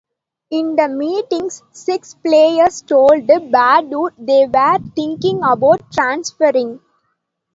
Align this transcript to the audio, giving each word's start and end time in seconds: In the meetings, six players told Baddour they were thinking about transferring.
In 0.49 0.75
the 0.77 0.89
meetings, 0.89 1.61
six 1.69 2.15
players 2.15 2.81
told 2.81 3.27
Baddour 3.27 4.13
they 4.17 4.47
were 4.47 4.79
thinking 4.95 5.41
about 5.43 5.91
transferring. 5.91 6.79